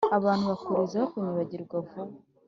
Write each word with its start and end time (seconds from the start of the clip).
abantu 0.17 0.43
bakurizaho 0.51 1.05
kunyibagirwa 1.11 1.75
vuba 1.87 2.13